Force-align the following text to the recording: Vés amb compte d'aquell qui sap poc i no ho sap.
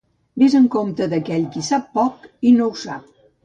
Vés 0.43 0.55
amb 0.59 0.69
compte 0.75 1.09
d'aquell 1.11 1.47
qui 1.57 1.65
sap 1.69 1.87
poc 2.01 2.29
i 2.53 2.57
no 2.59 2.71
ho 2.73 2.85
sap. 2.89 3.09